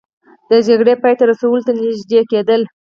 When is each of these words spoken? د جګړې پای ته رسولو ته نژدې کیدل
د 0.49 0.51
جګړې 0.67 0.93
پای 1.03 1.13
ته 1.19 1.23
رسولو 1.31 1.59
ته 1.65 1.71
نژدې 1.79 2.21
کیدل 2.31 2.61